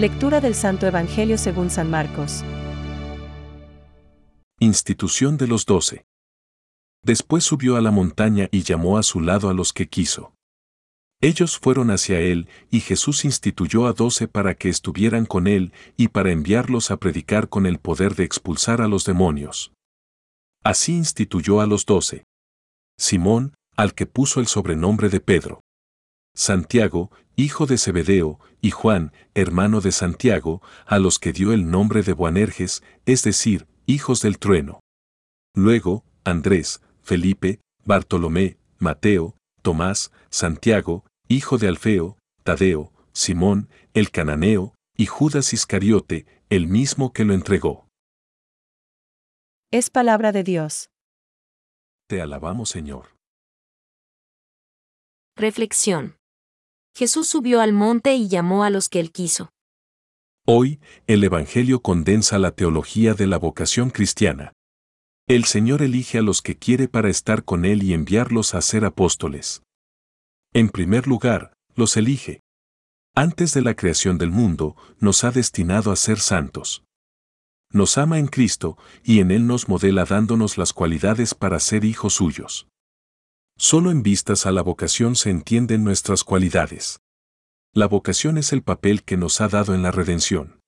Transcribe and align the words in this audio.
Lectura 0.00 0.40
del 0.40 0.54
Santo 0.54 0.86
Evangelio 0.86 1.36
según 1.36 1.68
San 1.68 1.90
Marcos. 1.90 2.42
Institución 4.58 5.36
de 5.36 5.46
los 5.46 5.66
doce. 5.66 6.06
Después 7.04 7.44
subió 7.44 7.76
a 7.76 7.82
la 7.82 7.90
montaña 7.90 8.48
y 8.50 8.62
llamó 8.62 8.96
a 8.96 9.02
su 9.02 9.20
lado 9.20 9.50
a 9.50 9.52
los 9.52 9.74
que 9.74 9.90
quiso. 9.90 10.32
Ellos 11.20 11.58
fueron 11.58 11.90
hacia 11.90 12.18
él, 12.18 12.48
y 12.70 12.80
Jesús 12.80 13.26
instituyó 13.26 13.86
a 13.86 13.92
doce 13.92 14.26
para 14.26 14.54
que 14.54 14.70
estuvieran 14.70 15.26
con 15.26 15.46
él 15.46 15.74
y 15.98 16.08
para 16.08 16.32
enviarlos 16.32 16.90
a 16.90 16.96
predicar 16.96 17.50
con 17.50 17.66
el 17.66 17.78
poder 17.78 18.14
de 18.14 18.24
expulsar 18.24 18.80
a 18.80 18.88
los 18.88 19.04
demonios. 19.04 19.70
Así 20.64 20.94
instituyó 20.94 21.60
a 21.60 21.66
los 21.66 21.84
doce. 21.84 22.24
Simón, 22.96 23.52
al 23.76 23.92
que 23.92 24.06
puso 24.06 24.40
el 24.40 24.46
sobrenombre 24.46 25.10
de 25.10 25.20
Pedro. 25.20 25.60
Santiago, 26.40 27.10
hijo 27.36 27.66
de 27.66 27.76
Zebedeo, 27.76 28.40
y 28.62 28.70
Juan, 28.70 29.12
hermano 29.34 29.82
de 29.82 29.92
Santiago, 29.92 30.62
a 30.86 30.98
los 30.98 31.18
que 31.18 31.34
dio 31.34 31.52
el 31.52 31.70
nombre 31.70 32.02
de 32.02 32.14
Boanerges, 32.14 32.82
es 33.04 33.22
decir, 33.22 33.66
hijos 33.84 34.22
del 34.22 34.38
trueno. 34.38 34.80
Luego, 35.54 36.02
Andrés, 36.24 36.80
Felipe, 37.02 37.60
Bartolomé, 37.84 38.56
Mateo, 38.78 39.36
Tomás, 39.60 40.12
Santiago, 40.30 41.04
hijo 41.28 41.58
de 41.58 41.68
Alfeo, 41.68 42.16
Tadeo, 42.42 42.90
Simón, 43.12 43.68
el 43.92 44.10
cananeo, 44.10 44.74
y 44.96 45.04
Judas 45.04 45.52
Iscariote, 45.52 46.24
el 46.48 46.68
mismo 46.68 47.12
que 47.12 47.26
lo 47.26 47.34
entregó. 47.34 47.86
Es 49.70 49.90
palabra 49.90 50.32
de 50.32 50.42
Dios. 50.42 50.88
Te 52.08 52.22
alabamos, 52.22 52.70
Señor. 52.70 53.14
Reflexión. 55.36 56.19
Jesús 56.94 57.28
subió 57.28 57.60
al 57.60 57.72
monte 57.72 58.14
y 58.14 58.28
llamó 58.28 58.64
a 58.64 58.70
los 58.70 58.88
que 58.88 59.00
él 59.00 59.12
quiso. 59.12 59.50
Hoy, 60.46 60.80
el 61.06 61.22
Evangelio 61.22 61.80
condensa 61.80 62.38
la 62.38 62.50
teología 62.50 63.14
de 63.14 63.26
la 63.26 63.38
vocación 63.38 63.90
cristiana. 63.90 64.52
El 65.28 65.44
Señor 65.44 65.80
elige 65.82 66.18
a 66.18 66.22
los 66.22 66.42
que 66.42 66.56
quiere 66.56 66.88
para 66.88 67.08
estar 67.08 67.44
con 67.44 67.64
Él 67.64 67.84
y 67.84 67.92
enviarlos 67.92 68.54
a 68.54 68.60
ser 68.60 68.84
apóstoles. 68.84 69.62
En 70.52 70.70
primer 70.70 71.06
lugar, 71.06 71.52
los 71.76 71.96
elige. 71.96 72.40
Antes 73.14 73.54
de 73.54 73.62
la 73.62 73.74
creación 73.74 74.18
del 74.18 74.30
mundo, 74.30 74.74
nos 74.98 75.22
ha 75.22 75.30
destinado 75.30 75.92
a 75.92 75.96
ser 75.96 76.18
santos. 76.18 76.82
Nos 77.70 77.98
ama 77.98 78.18
en 78.18 78.26
Cristo, 78.26 78.76
y 79.04 79.20
en 79.20 79.30
Él 79.30 79.46
nos 79.46 79.68
modela 79.68 80.04
dándonos 80.04 80.58
las 80.58 80.72
cualidades 80.72 81.34
para 81.34 81.60
ser 81.60 81.84
hijos 81.84 82.14
suyos. 82.14 82.66
Solo 83.62 83.90
en 83.90 84.02
vistas 84.02 84.46
a 84.46 84.52
la 84.52 84.62
vocación 84.62 85.16
se 85.16 85.28
entienden 85.28 85.84
nuestras 85.84 86.24
cualidades. 86.24 87.00
La 87.74 87.86
vocación 87.86 88.38
es 88.38 88.54
el 88.54 88.62
papel 88.62 89.04
que 89.04 89.18
nos 89.18 89.42
ha 89.42 89.48
dado 89.48 89.74
en 89.74 89.82
la 89.82 89.90
redención. 89.90 90.62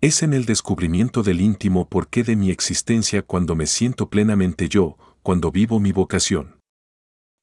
Es 0.00 0.22
en 0.22 0.32
el 0.32 0.44
descubrimiento 0.44 1.24
del 1.24 1.40
íntimo 1.40 1.88
porqué 1.88 2.22
de 2.22 2.36
mi 2.36 2.50
existencia 2.52 3.22
cuando 3.22 3.56
me 3.56 3.66
siento 3.66 4.10
plenamente 4.10 4.68
yo, 4.68 4.96
cuando 5.24 5.50
vivo 5.50 5.80
mi 5.80 5.90
vocación. 5.90 6.60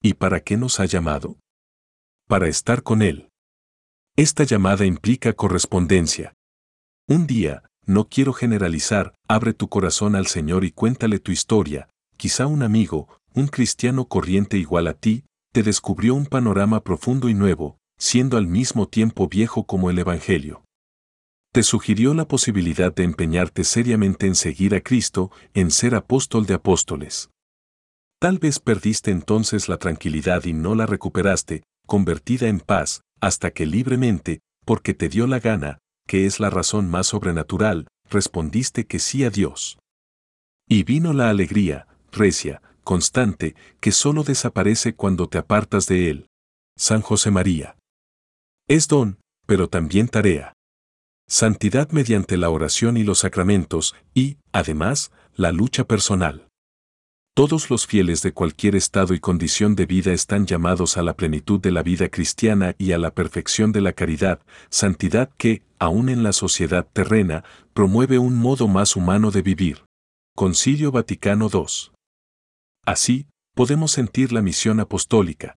¿Y 0.00 0.14
para 0.14 0.38
qué 0.38 0.56
nos 0.56 0.78
ha 0.78 0.84
llamado? 0.84 1.40
Para 2.28 2.46
estar 2.46 2.84
con 2.84 3.02
Él. 3.02 3.28
Esta 4.14 4.44
llamada 4.44 4.86
implica 4.86 5.32
correspondencia. 5.32 6.32
Un 7.08 7.26
día, 7.26 7.64
no 7.86 8.08
quiero 8.08 8.32
generalizar, 8.32 9.16
abre 9.26 9.52
tu 9.52 9.68
corazón 9.68 10.14
al 10.14 10.28
Señor 10.28 10.64
y 10.64 10.70
cuéntale 10.70 11.18
tu 11.18 11.32
historia, 11.32 11.88
quizá 12.16 12.46
un 12.46 12.62
amigo, 12.62 13.19
un 13.34 13.48
cristiano 13.48 14.06
corriente 14.06 14.58
igual 14.58 14.86
a 14.86 14.94
ti, 14.94 15.24
te 15.52 15.62
descubrió 15.62 16.14
un 16.14 16.26
panorama 16.26 16.82
profundo 16.82 17.28
y 17.28 17.34
nuevo, 17.34 17.78
siendo 17.98 18.36
al 18.36 18.46
mismo 18.46 18.88
tiempo 18.88 19.28
viejo 19.28 19.64
como 19.64 19.90
el 19.90 19.98
Evangelio. 19.98 20.64
Te 21.52 21.62
sugirió 21.62 22.14
la 22.14 22.28
posibilidad 22.28 22.94
de 22.94 23.02
empeñarte 23.02 23.64
seriamente 23.64 24.26
en 24.26 24.36
seguir 24.36 24.74
a 24.74 24.80
Cristo, 24.80 25.32
en 25.52 25.70
ser 25.70 25.96
apóstol 25.96 26.46
de 26.46 26.54
apóstoles. 26.54 27.30
Tal 28.20 28.38
vez 28.38 28.60
perdiste 28.60 29.10
entonces 29.10 29.68
la 29.68 29.78
tranquilidad 29.78 30.44
y 30.44 30.52
no 30.52 30.74
la 30.74 30.86
recuperaste, 30.86 31.64
convertida 31.86 32.48
en 32.48 32.60
paz, 32.60 33.02
hasta 33.20 33.50
que 33.50 33.66
libremente, 33.66 34.40
porque 34.64 34.94
te 34.94 35.08
dio 35.08 35.26
la 35.26 35.40
gana, 35.40 35.78
que 36.06 36.26
es 36.26 36.38
la 36.38 36.50
razón 36.50 36.88
más 36.88 37.08
sobrenatural, 37.08 37.88
respondiste 38.08 38.86
que 38.86 38.98
sí 38.98 39.24
a 39.24 39.30
Dios. 39.30 39.78
Y 40.68 40.84
vino 40.84 41.12
la 41.12 41.30
alegría, 41.30 41.88
recia, 42.12 42.62
constante, 42.82 43.54
que 43.80 43.92
solo 43.92 44.22
desaparece 44.22 44.94
cuando 44.94 45.28
te 45.28 45.38
apartas 45.38 45.86
de 45.86 46.10
Él. 46.10 46.26
San 46.76 47.02
José 47.02 47.30
María. 47.30 47.76
Es 48.68 48.88
don, 48.88 49.18
pero 49.46 49.68
también 49.68 50.08
tarea. 50.08 50.54
Santidad 51.28 51.90
mediante 51.90 52.36
la 52.36 52.50
oración 52.50 52.96
y 52.96 53.04
los 53.04 53.20
sacramentos, 53.20 53.94
y, 54.14 54.38
además, 54.52 55.12
la 55.34 55.52
lucha 55.52 55.84
personal. 55.84 56.48
Todos 57.34 57.70
los 57.70 57.86
fieles 57.86 58.22
de 58.22 58.32
cualquier 58.32 58.74
estado 58.74 59.14
y 59.14 59.20
condición 59.20 59.76
de 59.76 59.86
vida 59.86 60.12
están 60.12 60.46
llamados 60.46 60.96
a 60.96 61.02
la 61.02 61.14
plenitud 61.14 61.60
de 61.60 61.70
la 61.70 61.82
vida 61.82 62.08
cristiana 62.08 62.74
y 62.76 62.92
a 62.92 62.98
la 62.98 63.14
perfección 63.14 63.70
de 63.72 63.80
la 63.80 63.92
caridad, 63.92 64.40
santidad 64.68 65.30
que, 65.38 65.62
aun 65.78 66.08
en 66.08 66.22
la 66.22 66.32
sociedad 66.32 66.86
terrena, 66.92 67.44
promueve 67.72 68.18
un 68.18 68.36
modo 68.36 68.66
más 68.66 68.96
humano 68.96 69.30
de 69.30 69.42
vivir. 69.42 69.84
Concilio 70.36 70.90
Vaticano 70.90 71.48
II. 71.52 71.92
Así, 72.86 73.26
podemos 73.54 73.92
sentir 73.92 74.32
la 74.32 74.42
misión 74.42 74.80
apostólica. 74.80 75.56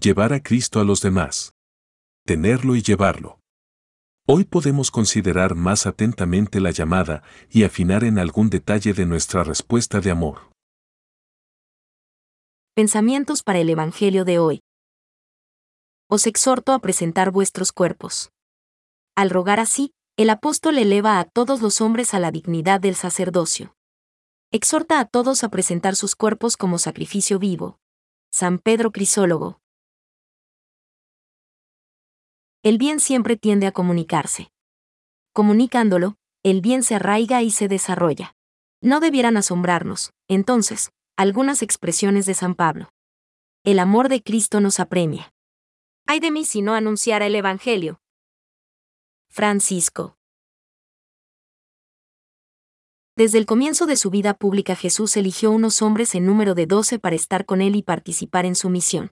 Llevar 0.00 0.32
a 0.32 0.42
Cristo 0.42 0.80
a 0.80 0.84
los 0.84 1.00
demás. 1.00 1.52
Tenerlo 2.24 2.76
y 2.76 2.82
llevarlo. 2.82 3.40
Hoy 4.26 4.44
podemos 4.44 4.90
considerar 4.90 5.54
más 5.54 5.86
atentamente 5.86 6.60
la 6.60 6.70
llamada 6.70 7.22
y 7.50 7.64
afinar 7.64 8.04
en 8.04 8.18
algún 8.18 8.50
detalle 8.50 8.92
de 8.92 9.06
nuestra 9.06 9.42
respuesta 9.42 10.00
de 10.00 10.10
amor. 10.10 10.52
Pensamientos 12.74 13.42
para 13.42 13.58
el 13.58 13.70
Evangelio 13.70 14.24
de 14.24 14.38
hoy. 14.38 14.60
Os 16.10 16.26
exhorto 16.26 16.72
a 16.72 16.78
presentar 16.78 17.30
vuestros 17.30 17.72
cuerpos. 17.72 18.30
Al 19.16 19.30
rogar 19.30 19.60
así, 19.60 19.92
el 20.16 20.30
apóstol 20.30 20.78
eleva 20.78 21.18
a 21.18 21.24
todos 21.24 21.60
los 21.60 21.80
hombres 21.80 22.14
a 22.14 22.20
la 22.20 22.30
dignidad 22.30 22.80
del 22.80 22.94
sacerdocio. 22.94 23.74
Exhorta 24.50 24.98
a 24.98 25.04
todos 25.04 25.44
a 25.44 25.50
presentar 25.50 25.94
sus 25.94 26.16
cuerpos 26.16 26.56
como 26.56 26.78
sacrificio 26.78 27.38
vivo. 27.38 27.78
San 28.30 28.58
Pedro 28.58 28.92
Crisólogo. 28.92 29.60
El 32.62 32.78
bien 32.78 32.98
siempre 32.98 33.36
tiende 33.36 33.66
a 33.66 33.72
comunicarse. 33.72 34.50
Comunicándolo, 35.34 36.16
el 36.42 36.62
bien 36.62 36.82
se 36.82 36.94
arraiga 36.94 37.42
y 37.42 37.50
se 37.50 37.68
desarrolla. 37.68 38.36
No 38.80 39.00
debieran 39.00 39.36
asombrarnos, 39.36 40.14
entonces, 40.28 40.92
algunas 41.14 41.60
expresiones 41.60 42.24
de 42.24 42.32
San 42.32 42.54
Pablo. 42.54 42.88
El 43.64 43.78
amor 43.78 44.08
de 44.08 44.22
Cristo 44.22 44.60
nos 44.60 44.80
apremia. 44.80 45.30
Ay 46.06 46.20
de 46.20 46.30
mí 46.30 46.46
si 46.46 46.62
no 46.62 46.72
anunciara 46.72 47.26
el 47.26 47.34
Evangelio. 47.34 48.00
Francisco. 49.28 50.17
Desde 53.18 53.38
el 53.38 53.46
comienzo 53.46 53.86
de 53.86 53.96
su 53.96 54.10
vida 54.10 54.32
pública 54.32 54.76
Jesús 54.76 55.16
eligió 55.16 55.50
unos 55.50 55.82
hombres 55.82 56.14
en 56.14 56.24
número 56.24 56.54
de 56.54 56.66
doce 56.66 57.00
para 57.00 57.16
estar 57.16 57.46
con 57.46 57.60
él 57.60 57.74
y 57.74 57.82
participar 57.82 58.46
en 58.46 58.54
su 58.54 58.70
misión. 58.70 59.10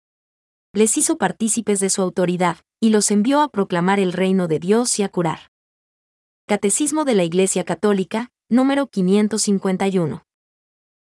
Les 0.72 0.96
hizo 0.96 1.18
partícipes 1.18 1.80
de 1.80 1.90
su 1.90 2.02
autoridad, 2.02 2.58
y 2.80 2.90
los 2.90 3.10
envió 3.10 3.40
a 3.40 3.48
proclamar 3.48 3.98
el 3.98 4.12
reino 4.12 4.46
de 4.46 4.60
Dios 4.60 5.00
y 5.00 5.02
a 5.02 5.08
curar. 5.08 5.50
Catecismo 6.46 7.04
de 7.04 7.16
la 7.16 7.24
Iglesia 7.24 7.64
Católica, 7.64 8.30
número 8.48 8.86
551. 8.86 10.25